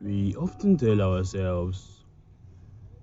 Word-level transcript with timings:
We 0.00 0.36
often 0.36 0.76
tell 0.76 1.00
ourselves, 1.00 2.04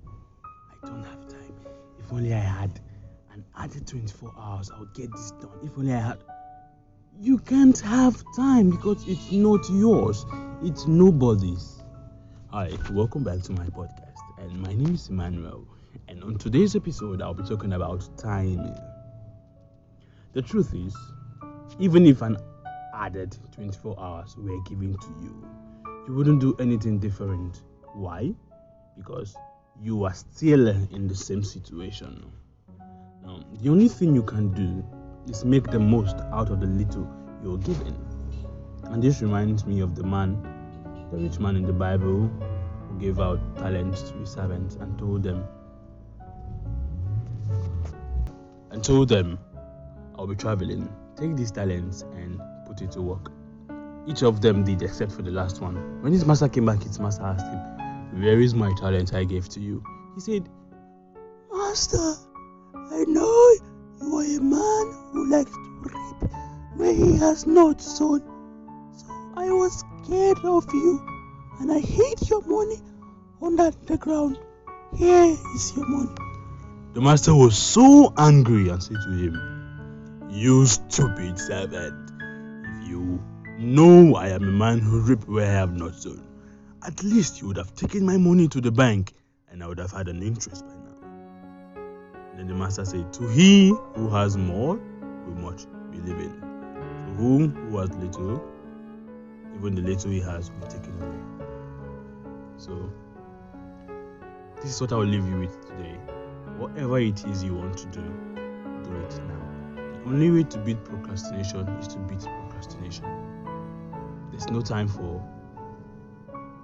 I 0.06 0.88
don't 0.88 1.03
have 1.03 1.27
time. 1.27 1.53
If 1.99 2.14
only 2.14 2.33
I 2.33 2.37
had 2.40 2.79
an 3.33 3.44
added 3.57 3.85
24 3.85 4.31
hours, 4.39 4.71
I 4.71 4.79
would 4.79 4.94
get 4.94 5.12
this 5.12 5.31
done. 5.31 5.60
If 5.62 5.78
only 5.78 5.94
I 5.94 6.00
had. 6.00 6.20
You 7.20 7.39
can't 7.39 7.78
have 7.79 8.23
time 8.38 8.70
because 8.70 9.05
it's 9.10 9.29
not 9.34 9.70
yours, 9.70 10.26
it's 10.63 10.88
nobody's. 10.88 11.84
Hi, 12.52 12.71
welcome 12.91 13.25
back 13.25 13.41
to 13.41 13.52
my 13.52 13.66
podcast. 13.66 14.16
And 14.38 14.57
my 14.62 14.73
name 14.73 14.96
is 14.96 15.09
Emmanuel. 15.09 15.68
And 16.07 16.23
on 16.23 16.38
today's 16.38 16.77
episode, 16.77 17.21
I'll 17.21 17.34
be 17.34 17.43
talking 17.43 17.73
about 17.73 18.07
timing. 18.18 18.77
The 20.32 20.41
truth 20.41 20.73
is, 20.73 20.96
even 21.77 22.05
if 22.05 22.21
an 22.21 22.38
added 22.93 23.38
24 23.54 24.00
hours 24.00 24.38
were 24.38 24.62
given 24.64 24.98
to 24.98 25.07
you, 25.21 25.46
you 26.07 26.13
wouldn't 26.13 26.39
do 26.39 26.55
anything 26.59 26.99
different. 26.99 27.63
Why? 27.93 28.33
Because 28.97 29.36
you 29.82 30.04
are 30.05 30.13
still 30.13 30.68
in 30.68 31.07
the 31.07 31.15
same 31.15 31.43
situation. 31.43 32.32
Now, 33.23 33.44
the 33.62 33.70
only 33.70 33.88
thing 33.88 34.13
you 34.13 34.22
can 34.22 34.54
do 34.54 34.86
is 35.27 35.44
make 35.44 35.72
the 35.72 35.80
most 35.80 36.16
out 36.32 36.52
of 36.52 36.60
the 36.60 36.68
little 36.68 37.10
you're 37.44 37.58
given. 37.58 37.96
And 38.84 39.02
this 39.02 39.22
reminds 39.22 39.66
me 39.66 39.80
of 39.80 39.96
the 39.96 40.04
man, 40.04 40.41
the 41.12 41.18
rich 41.18 41.40
man 41.40 41.55
in 41.55 41.63
the 41.63 41.73
Bible, 41.73 42.30
who 42.88 42.99
gave 42.99 43.20
out 43.20 43.40
talents 43.58 44.04
to 44.04 44.13
his 44.18 44.30
servants 44.30 44.76
and 44.76 44.98
told 44.99 45.24
them, 45.24 45.44
and 48.70 48.84
told 48.84 49.10
them, 49.10 49.40
I'll 50.18 50.27
be 50.27 50.35
traveling. 50.35 50.88
Take 51.16 51.35
these 51.35 51.52
talents 51.52 52.04
and 52.13 52.40
put 52.68 52.82
it 52.82 52.91
to 52.91 53.02
work. 53.02 53.32
Each 54.08 54.22
of 54.22 54.41
them 54.41 54.64
did, 54.64 54.82
except 54.84 55.12
for 55.12 55.23
the 55.23 55.32
last 55.32 55.62
one. 55.62 56.02
When 56.02 56.13
his 56.13 56.26
master 56.26 56.48
came 56.48 56.66
back, 56.66 56.84
his 56.84 57.00
master 57.00 57.23
asked 57.23 57.46
him, 57.46 58.22
Where 58.22 58.40
is 58.40 58.54
my 58.54 58.72
talent 58.73 59.13
I 59.13 59.23
gave 59.23 59.50
to 59.50 59.59
you? 59.59 59.84
He 60.13 60.21
said, 60.21 60.48
Master, 61.52 62.13
I 62.76 63.04
know 63.07 63.55
you 64.02 64.15
are 64.15 64.23
a 64.23 64.41
man 64.41 64.93
who 65.11 65.30
likes 65.30 65.52
to 65.52 65.81
reap 65.83 66.31
where 66.75 66.93
he 66.93 67.17
has 67.17 67.47
not 67.47 67.81
sown. 67.81 68.21
So 68.95 69.07
I 69.35 69.49
was 69.49 69.83
scared 70.03 70.37
of 70.43 70.65
you 70.73 71.02
and 71.59 71.71
I 71.71 71.80
hid 71.80 72.30
your 72.30 72.41
money 72.41 72.80
under 73.41 73.71
the 73.71 73.97
ground. 73.97 74.37
Here 74.95 75.35
is 75.55 75.75
your 75.75 75.87
money. 75.87 76.15
The 76.93 77.02
master 77.02 77.33
was 77.33 77.58
so 77.58 78.13
angry 78.17 78.69
and 78.69 78.81
said 78.81 78.97
to 79.03 79.11
him, 79.11 80.30
You 80.30 80.65
stupid 80.65 81.39
servant, 81.39 82.11
if 82.21 82.87
you 82.87 83.19
know 83.58 84.16
I 84.16 84.30
am 84.30 84.44
a 84.44 84.52
man 84.52 84.80
who 84.80 85.02
reap 85.02 85.28
where 85.28 85.45
I 85.45 85.53
have 85.53 85.75
not 85.75 85.95
sown, 85.95 86.22
at 86.86 87.03
least 87.03 87.42
you 87.42 87.48
would 87.48 87.58
have 87.58 87.73
taken 87.75 88.06
my 88.06 88.17
money 88.17 88.48
to 88.50 88.61
the 88.61 88.72
bank 88.72 89.14
and 89.50 89.64
I 89.64 89.67
would 89.67 89.78
have 89.78 89.92
had 89.92 90.08
an 90.08 90.22
interest 90.22 90.66
by 90.66 90.73
now. 90.73 91.81
Then 92.36 92.48
the 92.48 92.53
master 92.53 92.83
said, 92.83 93.14
To 93.14 93.28
he 93.30 93.70
who 93.95 94.09
has 94.09 94.36
more 94.36 94.76
will 94.76 95.42
much 95.42 95.66
be 95.92 95.98
given. 96.00 96.42
To 96.42 97.14
whom 97.14 97.56
who 97.70 97.78
has 97.78 97.89
little, 97.92 98.44
even 99.56 99.76
the 99.76 99.81
little 99.81 100.11
he 100.11 100.20
has 100.20 100.52
will 100.52 100.59
be 100.59 100.67
taken 100.67 101.02
away. 101.02 101.48
So, 102.58 102.92
this 104.61 104.73
is 104.73 104.81
what 104.81 104.92
I 104.92 104.95
will 104.98 105.06
leave 105.06 105.28
you 105.28 105.39
with 105.39 105.66
today. 105.67 105.98
Whatever 106.58 107.00
it 107.00 107.23
is 107.26 107.44
you 107.44 107.56
want 107.56 107.78
to 107.78 107.86
do, 107.88 108.02
do 108.83 108.95
it 108.98 109.20
now. 109.28 109.55
Only 110.06 110.30
way 110.30 110.44
to 110.44 110.59
beat 110.59 110.84
procrastination 110.86 111.67
is 111.80 111.88
to 111.88 111.98
beat 111.98 112.20
procrastination. 112.20 113.06
There's 114.30 114.45
no 114.52 114.61
time 114.61 114.88
for 114.88 115.20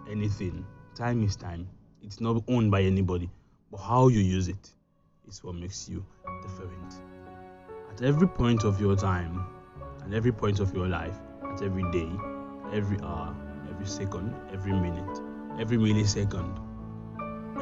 anything. 0.08 0.64
Time 0.94 1.23
is 1.23 1.36
time. 1.36 1.67
It's 2.03 2.22
not 2.22 2.44
owned 2.47 2.69
by 2.69 2.84
anybody. 2.84 3.31
But 3.72 3.78
how 3.78 4.09
you 4.09 4.19
use 4.19 4.47
it 4.47 4.69
is 5.28 5.44
what 5.44 5.56
makes 5.56 5.89
you 5.89 6.06
different. 6.44 7.02
At 7.91 8.03
every 8.03 8.28
point 8.28 8.63
of 8.63 8.80
your 8.80 8.96
time, 8.96 9.44
at 10.06 10.13
every 10.13 10.31
point 10.31 10.59
of 10.59 10.75
your 10.75 10.88
life, 10.88 11.18
at 11.51 11.63
every 11.63 11.90
day, 11.91 12.12
every 12.72 13.00
hour, 13.01 13.35
every 13.72 13.88
second, 13.88 14.35
every 14.53 14.74
minute, 14.74 15.19
every 15.59 15.78
millisecond, 15.78 16.59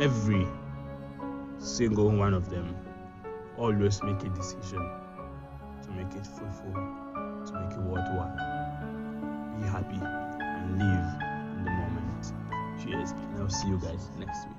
every 0.02 0.46
single 1.58 2.10
one 2.10 2.34
of 2.34 2.50
them, 2.50 2.76
always 3.58 4.04
make 4.04 4.22
a 4.24 4.30
decision 4.30 4.92
make 6.10 6.22
it 6.22 6.28
fruitful, 6.28 6.74
to 6.74 7.54
make 7.54 7.72
it 7.72 7.80
worthwhile. 7.80 8.36
Be 9.60 9.68
happy 9.68 10.00
and 10.02 10.80
live 10.80 11.58
in 11.58 11.66
the 11.66 11.72
moment. 11.72 12.34
Cheers, 12.82 13.12
and 13.12 13.42
I'll 13.44 13.50
see 13.50 13.68
you 13.68 13.78
guys 13.78 14.10
next 14.18 14.48
week. 14.48 14.59